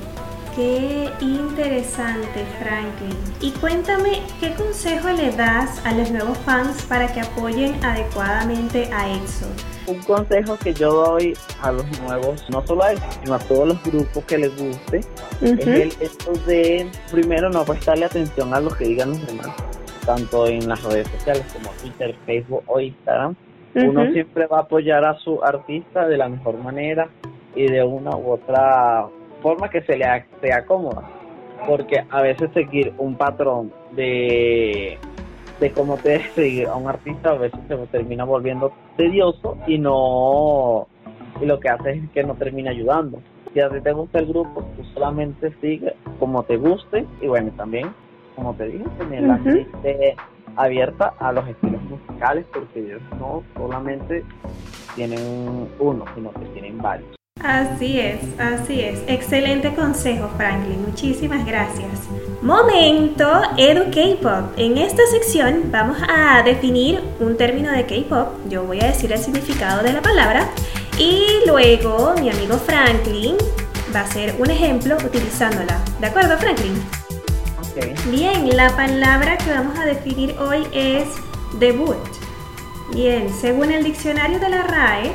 qué 0.54 1.08
interesante, 1.20 2.44
Franklin. 2.58 3.16
Y 3.40 3.52
cuéntame, 3.52 4.22
¿qué 4.38 4.52
consejo 4.54 5.08
le 5.08 5.30
das 5.32 5.84
a 5.86 5.94
los 5.94 6.10
nuevos 6.10 6.36
fans 6.38 6.82
para 6.82 7.10
que 7.12 7.20
apoyen 7.20 7.82
adecuadamente 7.82 8.90
a 8.92 9.08
EXO? 9.14 9.46
Un 9.86 9.98
consejo 10.00 10.56
que 10.58 10.72
yo 10.74 10.92
doy 10.92 11.34
a 11.60 11.72
los 11.72 12.00
nuevos, 12.02 12.48
no 12.50 12.64
solo 12.66 12.84
a 12.84 12.92
él, 12.92 12.98
sino 13.22 13.34
a 13.34 13.38
todos 13.38 13.68
los 13.68 13.82
grupos 13.82 14.24
que 14.24 14.38
les 14.38 14.56
guste, 14.56 15.00
es 15.40 15.66
el 15.66 15.92
esto 16.00 16.32
de 16.46 16.88
primero 17.10 17.50
no 17.50 17.64
prestarle 17.64 18.04
atención 18.04 18.52
a 18.54 18.60
lo 18.60 18.70
que 18.70 18.84
digan 18.84 19.10
los 19.10 19.26
demás, 19.26 19.50
tanto 20.06 20.46
en 20.46 20.68
las 20.68 20.82
redes 20.84 21.08
sociales 21.08 21.44
como 21.52 21.70
Twitter, 21.80 22.14
Facebook 22.26 22.62
o 22.66 22.80
Instagram. 22.80 23.34
Uno 23.74 24.12
siempre 24.12 24.46
va 24.46 24.58
a 24.58 24.62
apoyar 24.62 25.04
a 25.04 25.18
su 25.18 25.42
artista 25.42 26.06
de 26.06 26.18
la 26.18 26.28
mejor 26.28 26.58
manera 26.58 27.08
y 27.54 27.68
de 27.68 27.82
una 27.82 28.14
u 28.16 28.32
otra 28.32 29.06
forma 29.40 29.70
que 29.70 29.80
se 29.82 29.96
le 29.96 30.04
sea 30.42 30.66
cómoda. 30.66 31.08
Porque 31.66 32.04
a 32.10 32.20
veces 32.20 32.50
seguir 32.52 32.92
un 32.98 33.16
patrón 33.16 33.72
de 33.92 34.98
de 35.62 35.70
cómo 35.70 35.96
te 35.96 36.20
seguir 36.34 36.66
a 36.66 36.74
un 36.74 36.88
artista 36.88 37.30
a 37.30 37.34
veces 37.34 37.60
se 37.68 37.76
termina 37.86 38.24
volviendo 38.24 38.72
tedioso 38.96 39.56
y 39.68 39.78
no 39.78 40.88
y 41.40 41.46
lo 41.46 41.60
que 41.60 41.68
hace 41.68 41.92
es 41.92 42.10
que 42.10 42.24
no 42.24 42.34
termina 42.34 42.72
ayudando. 42.72 43.20
Si 43.54 43.60
a 43.60 43.70
ti 43.70 43.80
te 43.80 43.92
gusta 43.92 44.18
el 44.18 44.26
grupo, 44.26 44.64
tú 44.76 44.84
solamente 44.92 45.52
sigue 45.60 45.94
como 46.18 46.42
te 46.42 46.56
guste 46.56 47.06
y 47.20 47.28
bueno, 47.28 47.52
también, 47.56 47.94
como 48.34 48.54
te 48.54 48.66
dije, 48.66 48.84
tener 48.98 49.22
la 49.22 49.36
mente 49.38 50.16
abierta 50.56 51.14
a 51.20 51.32
los 51.32 51.46
estilos 51.48 51.80
musicales 51.82 52.44
porque 52.52 52.80
ellos 52.80 53.02
no 53.20 53.44
solamente 53.56 54.24
tienen 54.96 55.68
uno, 55.78 56.04
sino 56.16 56.32
que 56.32 56.44
tienen 56.46 56.78
varios. 56.78 57.21
Así 57.44 57.98
es, 57.98 58.20
así 58.38 58.80
es. 58.80 59.00
Excelente 59.08 59.74
consejo, 59.74 60.30
Franklin. 60.36 60.80
Muchísimas 60.86 61.44
gracias. 61.44 61.90
Momento 62.40 63.28
Edu 63.56 63.90
K-Pop. 63.90 64.52
En 64.56 64.78
esta 64.78 65.02
sección 65.10 65.64
vamos 65.72 65.96
a 66.08 66.42
definir 66.42 67.02
un 67.18 67.36
término 67.36 67.72
de 67.72 67.84
K-Pop. 67.84 68.28
Yo 68.48 68.64
voy 68.64 68.80
a 68.80 68.86
decir 68.86 69.12
el 69.12 69.18
significado 69.18 69.82
de 69.82 69.92
la 69.92 70.02
palabra. 70.02 70.48
Y 70.98 71.26
luego 71.46 72.14
mi 72.20 72.30
amigo 72.30 72.58
Franklin 72.58 73.36
va 73.94 74.00
a 74.00 74.04
hacer 74.04 74.36
un 74.38 74.48
ejemplo 74.50 74.96
utilizándola. 74.96 75.80
¿De 76.00 76.06
acuerdo, 76.06 76.38
Franklin? 76.38 76.80
Okay. 77.72 77.94
Bien, 78.10 78.56
la 78.56 78.70
palabra 78.76 79.36
que 79.38 79.50
vamos 79.50 79.76
a 79.78 79.84
definir 79.84 80.36
hoy 80.38 80.66
es 80.72 81.08
debut. 81.58 81.96
Bien, 82.94 83.28
según 83.40 83.72
el 83.72 83.82
diccionario 83.82 84.38
de 84.38 84.48
la 84.48 84.62
RAE, 84.62 85.12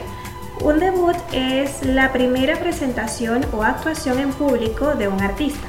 un 0.64 0.80
debut 0.80 1.16
es 1.34 1.86
la 1.86 2.12
primera 2.12 2.58
presentación 2.60 3.46
o 3.54 3.64
actuación 3.64 4.20
en 4.20 4.32
público 4.32 4.96
de 4.96 5.08
un 5.08 5.22
artista. 5.22 5.68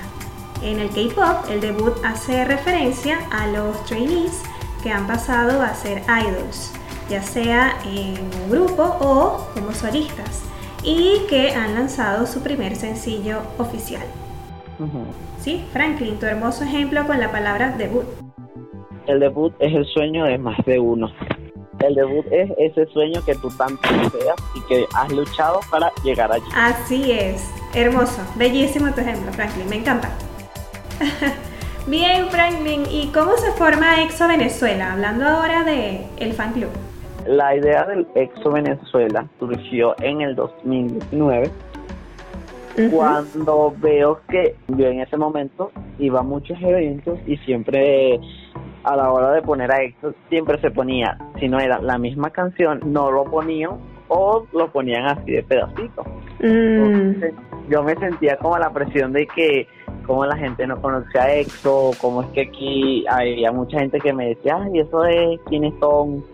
En 0.62 0.78
el 0.80 0.88
K-pop, 0.88 1.50
el 1.50 1.60
debut 1.60 1.94
hace 2.04 2.44
referencia 2.44 3.18
a 3.30 3.46
los 3.48 3.84
trainees 3.84 4.42
que 4.82 4.90
han 4.90 5.06
pasado 5.06 5.62
a 5.62 5.74
ser 5.74 6.02
idols, 6.08 6.72
ya 7.08 7.22
sea 7.22 7.74
en 7.84 8.18
un 8.42 8.50
grupo 8.50 8.82
o 8.82 9.46
como 9.54 9.72
solistas, 9.72 10.44
y 10.82 11.26
que 11.28 11.52
han 11.52 11.74
lanzado 11.74 12.26
su 12.26 12.42
primer 12.42 12.74
sencillo 12.74 13.40
oficial. 13.58 14.04
Sí, 15.40 15.64
Franklin, 15.72 16.18
tu 16.18 16.26
hermoso 16.26 16.64
ejemplo 16.64 17.06
con 17.06 17.20
la 17.20 17.30
palabra 17.30 17.74
debut. 17.76 18.04
El 19.06 19.20
debut 19.20 19.54
es 19.58 19.74
el 19.74 19.86
sueño 19.86 20.24
de 20.24 20.38
más 20.38 20.58
de 20.66 20.78
uno. 20.78 21.08
El 21.80 21.94
debut 21.94 22.26
es 22.30 22.50
ese 22.58 22.86
sueño 22.86 23.24
que 23.24 23.34
tú 23.36 23.48
tanto 23.50 23.88
deseas 23.88 24.36
y 24.54 24.60
que 24.62 24.86
has 24.94 25.12
luchado 25.12 25.60
para 25.70 25.92
llegar 26.02 26.32
allí. 26.32 26.44
Así 26.54 27.12
es, 27.12 27.48
hermoso, 27.74 28.20
bellísimo 28.36 28.92
tu 28.92 29.00
ejemplo, 29.00 29.32
Franklin, 29.32 29.68
me 29.68 29.76
encanta. 29.76 30.10
Bien, 31.86 32.26
Franklin, 32.30 32.82
¿y 32.90 33.06
cómo 33.12 33.36
se 33.36 33.52
forma 33.52 34.02
EXO 34.02 34.28
Venezuela? 34.28 34.92
Hablando 34.92 35.26
ahora 35.26 35.64
de 35.64 36.04
el 36.18 36.32
fan 36.32 36.52
club. 36.52 36.70
La 37.26 37.56
idea 37.56 37.84
del 37.84 38.06
EXO 38.14 38.50
Venezuela 38.50 39.26
surgió 39.38 39.94
en 40.00 40.20
el 40.20 40.34
2019 40.34 41.50
cuando 42.90 43.74
veo 43.78 44.20
que 44.28 44.54
yo 44.68 44.86
en 44.86 45.00
ese 45.00 45.16
momento 45.16 45.72
iba 45.98 46.20
a 46.20 46.22
muchos 46.22 46.56
eventos 46.60 47.18
y 47.26 47.36
siempre 47.38 48.20
a 48.84 48.96
la 48.96 49.10
hora 49.10 49.32
de 49.32 49.42
poner 49.42 49.70
a 49.72 49.82
EXO 49.82 50.14
siempre 50.28 50.60
se 50.60 50.70
ponía, 50.70 51.18
si 51.38 51.48
no 51.48 51.58
era 51.58 51.80
la 51.80 51.98
misma 51.98 52.30
canción, 52.30 52.80
no 52.84 53.10
lo 53.10 53.24
ponían 53.24 53.72
o 54.08 54.46
lo 54.52 54.70
ponían 54.70 55.06
así 55.06 55.32
de 55.32 55.42
pedacitos. 55.42 56.06
Mm. 56.40 57.24
yo 57.68 57.82
me 57.82 57.96
sentía 57.96 58.36
como 58.36 58.56
la 58.58 58.70
presión 58.70 59.12
de 59.12 59.26
que 59.26 59.66
como 60.06 60.24
la 60.24 60.36
gente 60.36 60.66
no 60.66 60.80
conocía 60.80 61.24
a 61.24 61.34
EXO, 61.34 61.90
como 62.00 62.22
es 62.22 62.28
que 62.28 62.40
aquí 62.42 63.04
había 63.10 63.52
mucha 63.52 63.78
gente 63.78 64.00
que 64.00 64.12
me 64.12 64.28
decía, 64.28 64.56
ay, 64.58 64.80
eso 64.80 65.04
es 65.04 65.38
quiénes 65.46 65.74
son, 65.80 66.24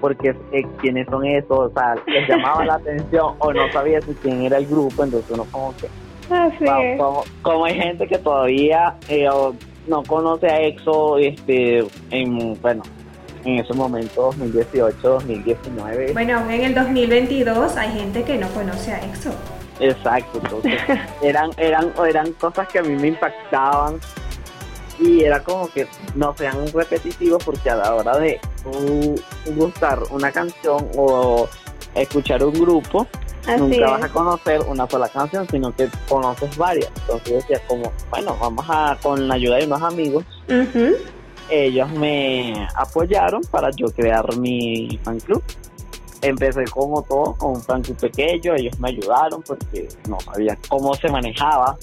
porque 0.00 0.36
eh, 0.52 0.64
quiénes 0.80 1.08
son 1.08 1.26
esos, 1.26 1.58
o 1.58 1.70
sea, 1.70 1.96
les 2.06 2.28
llamaba 2.28 2.64
la 2.64 2.74
atención 2.74 3.34
o 3.40 3.52
no 3.52 3.72
sabía 3.72 4.00
si 4.02 4.14
quién 4.14 4.42
era 4.42 4.58
el 4.58 4.66
grupo, 4.66 5.02
entonces 5.02 5.28
uno 5.32 5.44
como 5.50 5.74
que... 5.76 5.88
Así 6.30 6.64
como, 7.42 7.64
hay 7.64 7.74
gente 7.74 8.06
que 8.06 8.18
todavía 8.18 8.94
eh, 9.08 9.28
no 9.86 10.02
conoce 10.02 10.46
a 10.48 10.60
EXO, 10.60 11.18
este, 11.18 11.86
en, 12.10 12.60
bueno, 12.60 12.82
en 13.44 13.58
ese 13.58 13.74
momento 13.74 14.22
2018, 14.22 14.96
2019. 15.02 16.12
Bueno, 16.12 16.50
en 16.50 16.62
el 16.62 16.74
2022 16.74 17.76
hay 17.76 17.90
gente 17.90 18.22
que 18.22 18.38
no 18.38 18.48
conoce 18.48 18.92
a 18.92 19.04
EXO. 19.04 19.32
Exacto, 19.80 20.40
entonces 20.42 20.74
eran, 21.22 21.50
eran, 21.56 21.92
eran 22.08 22.32
cosas 22.32 22.68
que 22.68 22.78
a 22.78 22.82
mí 22.82 22.94
me 22.94 23.08
impactaban 23.08 23.98
y 24.98 25.22
era 25.22 25.42
como 25.42 25.68
que 25.68 25.88
no 26.14 26.34
sean 26.36 26.56
repetitivos 26.72 27.42
porque 27.44 27.70
a 27.70 27.76
la 27.76 27.94
hora 27.94 28.16
de 28.18 28.40
gustar 29.56 29.98
una 30.10 30.30
canción 30.30 30.88
o 30.96 31.48
escuchar 31.94 32.44
un 32.44 32.54
grupo, 32.54 33.06
nunca 33.58 33.90
vas 33.90 34.02
a 34.02 34.08
conocer 34.08 34.60
una 34.66 34.88
sola 34.88 35.08
canción, 35.08 35.46
sino 35.50 35.74
que 35.74 35.88
conoces 36.08 36.56
varias. 36.56 36.90
Entonces 37.00 37.28
yo 37.28 37.34
decía 37.36 37.60
como, 37.66 37.92
bueno, 38.10 38.36
vamos 38.40 38.64
a, 38.68 38.96
con 39.02 39.28
la 39.28 39.34
ayuda 39.34 39.56
de 39.56 39.66
unos 39.66 39.82
amigos, 39.82 40.24
ellos 41.50 41.90
me 41.92 42.66
apoyaron 42.76 43.42
para 43.50 43.70
yo 43.70 43.86
crear 43.88 44.36
mi 44.36 44.98
fan 45.02 45.20
club. 45.20 45.42
Empecé 46.22 46.64
como 46.64 47.02
todo, 47.02 47.34
con 47.34 47.50
un 47.50 47.62
fan 47.62 47.82
club 47.82 47.98
pequeño, 47.98 48.54
ellos 48.54 48.78
me 48.80 48.88
ayudaron 48.88 49.42
porque 49.42 49.88
no 50.08 50.18
sabía 50.20 50.58
cómo 50.68 50.94
se 50.94 51.08
manejaba, 51.10 51.76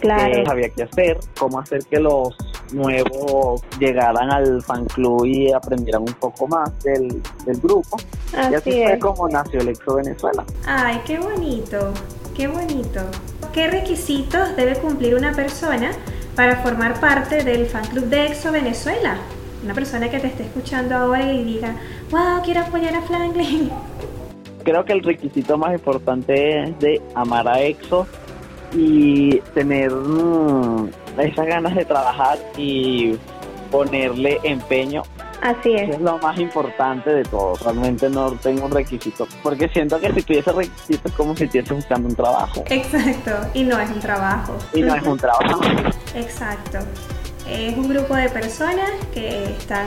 claro. 0.00 0.32
qué 0.32 0.50
había 0.50 0.68
que 0.70 0.82
hacer, 0.82 1.18
cómo 1.38 1.60
hacer 1.60 1.84
que 1.84 1.98
los 1.98 2.36
nuevos 2.72 3.62
llegaran 3.78 4.30
al 4.30 4.62
fan 4.62 4.84
club 4.86 5.24
y 5.24 5.52
aprendieran 5.52 6.02
un 6.02 6.14
poco 6.14 6.46
más 6.46 6.70
del, 6.82 7.22
grupo. 7.62 7.96
y 8.50 8.54
así 8.54 8.70
fue 8.70 8.98
como 8.98 9.28
nació 9.28 9.60
el 9.60 9.68
Exo 9.68 9.96
Venezuela. 9.96 10.44
Ay, 10.66 11.00
qué 11.06 11.18
bonito, 11.18 11.92
qué 12.36 12.46
bonito. 12.48 13.00
¿Qué 13.52 13.68
requisitos 13.68 14.54
debe 14.56 14.76
cumplir 14.76 15.14
una 15.14 15.32
persona 15.32 15.90
para 16.36 16.62
formar 16.62 17.00
parte 17.00 17.42
del 17.42 17.66
fan 17.66 17.86
club 17.86 18.04
de 18.04 18.26
Exo 18.26 18.52
Venezuela? 18.52 19.16
Una 19.64 19.74
persona 19.74 20.08
que 20.08 20.20
te 20.20 20.28
esté 20.28 20.44
escuchando 20.44 20.94
ahora 20.94 21.32
y 21.32 21.42
diga, 21.44 21.74
wow, 22.10 22.42
quiero 22.44 22.60
apoyar 22.60 22.94
a 22.94 23.02
Franklin. 23.02 23.70
Creo 24.62 24.84
que 24.84 24.92
el 24.92 25.02
requisito 25.02 25.56
más 25.56 25.72
importante 25.72 26.62
es 26.62 26.78
de 26.78 27.02
amar 27.14 27.48
a 27.48 27.60
EXO 27.60 28.06
y 28.72 29.38
tener 29.54 29.90
mm, 29.90 30.90
esas 31.18 31.46
ganas 31.46 31.74
de 31.74 31.84
trabajar 31.84 32.38
y 32.56 33.16
ponerle 33.70 34.38
empeño. 34.42 35.02
Así 35.40 35.72
es. 35.72 35.90
Es 35.90 36.00
lo 36.00 36.18
más 36.18 36.38
importante 36.38 37.10
de 37.10 37.22
todo. 37.22 37.54
Realmente 37.56 38.08
no 38.10 38.32
tengo 38.32 38.66
un 38.66 38.72
requisito. 38.72 39.26
Porque 39.42 39.68
siento 39.68 40.00
que 40.00 40.12
si 40.12 40.22
tuviese 40.22 40.52
requisito 40.52 41.08
es 41.08 41.14
como 41.14 41.36
si 41.36 41.44
estuviese 41.44 41.74
buscando 41.74 42.08
un 42.08 42.14
trabajo. 42.14 42.64
Exacto. 42.68 43.32
Y 43.54 43.62
no 43.62 43.78
es 43.78 43.88
un 43.88 44.00
trabajo. 44.00 44.56
Y 44.74 44.82
no 44.82 44.94
es 44.94 45.02
un 45.04 45.18
trabajo. 45.18 45.60
Exacto. 46.14 46.78
Es 47.48 47.76
un 47.76 47.88
grupo 47.88 48.14
de 48.14 48.28
personas 48.28 48.90
que 49.14 49.44
están 49.44 49.86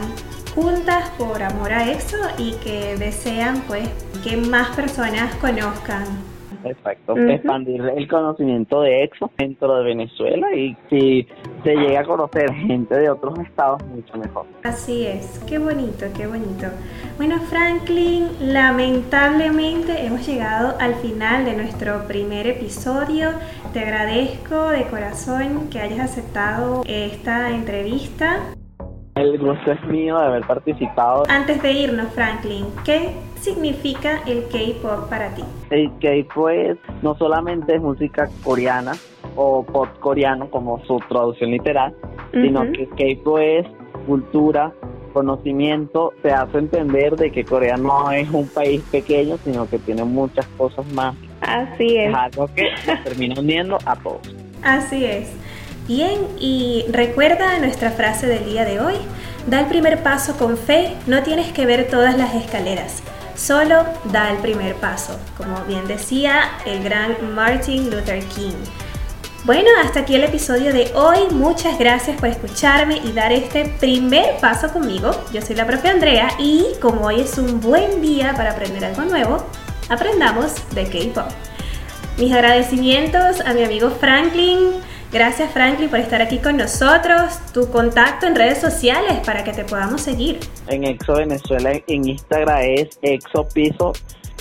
juntas 0.56 1.10
por 1.18 1.42
amor 1.44 1.72
a 1.72 1.90
eso 1.90 2.18
y 2.38 2.54
que 2.56 2.96
desean 2.98 3.62
pues 3.68 3.88
que 4.24 4.38
más 4.38 4.76
personas 4.76 5.34
conozcan 5.36 6.31
Exacto, 6.64 7.16
expandir 7.18 7.82
el 7.82 8.08
conocimiento 8.08 8.82
de 8.82 9.04
EXO 9.04 9.32
dentro 9.38 9.78
de 9.78 9.84
Venezuela 9.84 10.54
y 10.54 10.76
si 10.90 11.28
se 11.64 11.76
llega 11.76 12.02
a 12.02 12.04
conocer 12.04 12.54
gente 12.54 12.96
de 12.96 13.10
otros 13.10 13.38
estados, 13.40 13.84
mucho 13.88 14.18
mejor. 14.18 14.46
Así 14.64 15.06
es, 15.06 15.40
qué 15.48 15.58
bonito, 15.58 16.06
qué 16.16 16.28
bonito. 16.28 16.68
Bueno, 17.18 17.40
Franklin, 17.40 18.28
lamentablemente 18.42 20.06
hemos 20.06 20.26
llegado 20.28 20.76
al 20.80 20.96
final 20.96 21.46
de 21.46 21.56
nuestro 21.56 22.08
primer 22.08 22.48
episodio. 22.48 23.30
Te 23.74 23.80
agradezco 23.80 24.70
de 24.70 24.84
corazón 24.86 25.70
que 25.70 25.80
hayas 25.80 26.00
aceptado 26.00 26.84
esta 26.86 27.50
entrevista. 27.50 28.40
El 29.16 29.38
gusto 29.38 29.72
es 29.72 29.84
mío 29.86 30.18
de 30.20 30.26
haber 30.26 30.48
participado. 30.48 31.24
Antes 31.28 31.62
de 31.62 31.72
irnos, 31.74 32.14
Franklin, 32.14 32.66
¿qué 32.86 33.12
significa 33.42 34.22
el 34.26 34.44
K-pop 34.48 35.10
para 35.10 35.34
ti? 35.36 35.44
El 35.70 35.92
K-pop 36.00 36.78
no 37.02 37.18
solamente 37.18 37.76
es 37.76 37.82
música 37.82 38.30
coreana 38.44 38.94
o 39.36 39.64
pop 39.64 39.88
coreano 40.00 40.50
como 40.50 40.84
su 40.86 41.00
traducción 41.10 41.52
literal, 41.52 41.94
sino 42.32 42.64
que 42.72 42.88
K-pop 42.88 43.40
es 43.40 43.68
cultura, 44.06 44.74
conocimiento 45.14 46.14
te 46.22 46.32
hace 46.32 46.58
entender 46.58 47.16
de 47.16 47.32
que 47.32 47.44
Corea 47.44 47.78
no 47.78 48.12
es 48.12 48.30
un 48.30 48.48
país 48.48 48.82
pequeño, 48.92 49.38
sino 49.44 49.68
que 49.70 49.80
tiene 49.80 50.04
muchas 50.04 50.46
cosas 50.58 50.86
más. 50.94 51.16
Así 51.42 51.98
es. 51.98 52.10
Es 52.10 52.16
algo 52.16 52.48
que 52.56 52.70
nos 52.88 53.04
termina 53.04 53.40
uniendo 53.40 53.78
a 53.86 53.96
todos. 53.96 54.22
Así 54.64 55.06
es. 55.06 55.32
Bien, 55.88 56.20
y 56.40 56.86
recuerda 56.92 57.60
nuestra 57.60 57.92
frase 57.92 58.28
del 58.28 58.46
día 58.46 58.64
de 58.66 58.80
hoy. 58.80 58.96
Da 59.48 59.62
el 59.62 59.66
primer 59.66 60.04
paso 60.04 60.38
con 60.38 60.56
fe, 60.56 60.94
no 61.08 61.24
tienes 61.24 61.52
que 61.52 61.66
ver 61.66 61.88
todas 61.90 62.16
las 62.16 62.36
escaleras, 62.36 63.02
solo 63.42 63.86
da 64.12 64.32
el 64.32 64.38
primer 64.38 64.76
paso, 64.76 65.18
como 65.36 65.64
bien 65.66 65.88
decía 65.88 66.52
el 66.66 66.84
gran 66.84 67.34
Martin 67.34 67.90
Luther 67.90 68.24
King. 68.26 68.54
Bueno, 69.44 69.70
hasta 69.84 70.02
aquí 70.02 70.14
el 70.14 70.24
episodio 70.24 70.72
de 70.72 70.92
hoy. 70.94 71.18
Muchas 71.32 71.80
gracias 71.80 72.20
por 72.20 72.30
escucharme 72.30 72.98
y 72.98 73.12
dar 73.12 73.32
este 73.32 73.66
primer 73.80 74.38
paso 74.40 74.72
conmigo. 74.72 75.12
Yo 75.34 75.42
soy 75.42 75.56
la 75.56 75.66
propia 75.66 75.92
Andrea 75.92 76.30
y 76.38 76.66
como 76.80 77.08
hoy 77.08 77.22
es 77.22 77.40
un 77.40 77.60
buen 77.60 78.02
día 78.02 78.36
para 78.36 78.52
aprender 78.52 78.86
algo 78.86 79.02
nuevo, 79.04 79.44
aprendamos 79.90 80.54
de 80.76 80.84
K-Pop. 80.84 81.32
Mis 82.18 82.32
agradecimientos 82.32 83.42
a 83.42 83.54
mi 83.54 83.64
amigo 83.64 83.90
Franklin. 83.90 84.74
Gracias 85.12 85.52
Franklin 85.52 85.90
por 85.90 86.00
estar 86.00 86.22
aquí 86.22 86.38
con 86.38 86.56
nosotros. 86.56 87.38
Tu 87.54 87.70
contacto 87.70 88.28
en 88.28 88.36
redes 88.36 88.60
sociales 88.60 89.20
para 89.26 89.44
que 89.44 89.52
te 89.52 89.66
podamos 89.66 90.02
seguir. 90.02 90.40
En 90.68 90.86
Exo 90.86 91.16
Venezuela 91.16 91.74
en 91.86 92.08
Instagram 92.08 92.60
es 92.62 92.98
Exo 93.02 93.46
Piso 93.54 93.92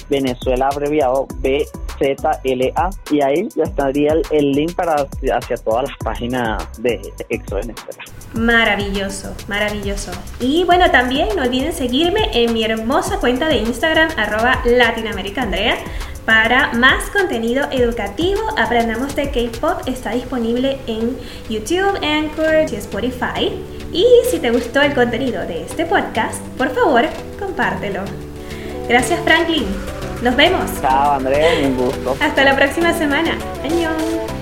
Venezuela 0.08 0.68
abreviado 0.72 1.26
BZLA 1.38 2.90
y 3.10 3.22
ahí 3.22 3.48
ya 3.54 3.64
estaría 3.64 4.12
el, 4.30 4.52
link 4.52 4.74
para 4.74 4.94
hacia 5.34 5.56
todas 5.56 5.88
las 5.88 5.96
páginas 6.04 6.82
de 6.82 7.00
Exo 7.28 7.56
Venezuela. 7.56 8.04
Maravilloso, 8.34 9.34
maravilloso. 9.48 10.12
Y 10.38 10.62
bueno, 10.64 10.90
también 10.92 11.28
no 11.36 11.42
olviden 11.42 11.72
seguirme 11.72 12.30
en 12.32 12.52
mi 12.52 12.64
hermosa 12.64 13.18
cuenta 13.18 13.48
de 13.48 13.56
Instagram 13.56 14.10
arroba 14.16 14.60
latinoamericaandrea 14.64 15.78
para 16.30 16.72
más 16.74 17.10
contenido 17.10 17.66
educativo. 17.72 18.40
Aprendamos 18.56 19.16
de 19.16 19.32
K-Pop 19.32 19.82
está 19.86 20.12
disponible 20.12 20.78
en 20.86 21.18
YouTube, 21.48 21.98
Anchor 22.04 22.70
y 22.70 22.76
Spotify. 22.76 23.50
Y 23.92 24.06
si 24.30 24.38
te 24.38 24.52
gustó 24.52 24.80
el 24.80 24.94
contenido 24.94 25.44
de 25.44 25.64
este 25.64 25.86
podcast, 25.86 26.40
por 26.56 26.72
favor, 26.72 27.06
compártelo. 27.36 28.02
Gracias 28.88 29.18
Franklin. 29.24 29.66
Nos 30.22 30.36
vemos. 30.36 30.70
Chao 30.80 31.14
Andrea, 31.14 31.66
un 31.66 31.76
gusto. 31.76 32.16
Hasta 32.20 32.44
la 32.44 32.54
próxima 32.54 32.92
semana. 32.92 33.36
Añón. 33.64 34.39